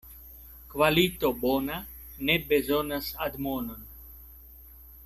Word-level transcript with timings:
Kvalito 0.71 1.29
bona 1.43 1.77
ne 2.25 2.35
bezonas 2.47 3.13
admonon. 3.27 3.89